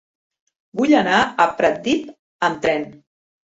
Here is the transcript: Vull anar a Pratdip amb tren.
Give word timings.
Vull 0.79 0.95
anar 1.01 1.21
a 1.21 1.49
Pratdip 1.61 2.13
amb 2.51 2.69
tren. 2.69 2.93